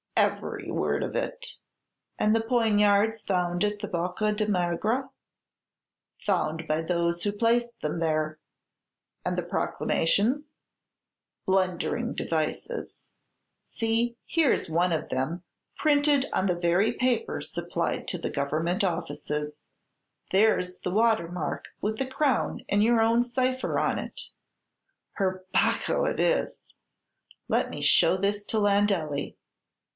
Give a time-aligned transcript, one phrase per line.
[0.17, 1.57] "Every word of it."
[2.17, 5.09] "And the poniards found at the Bocca di Magra?"
[6.19, 8.39] "Found by those who placed them there."
[9.25, 10.43] "And the proclamations?"
[11.45, 13.11] "Blundering devices.
[13.61, 15.43] See, here is one of them,
[15.77, 19.53] printed on the very paper supplied to the Government offices.
[20.31, 24.29] There 's he water mark, with the crown and your own cipher on it."
[25.19, 26.63] "_Per Bacco!_so it is.
[27.47, 29.35] Let me show this to Landelli."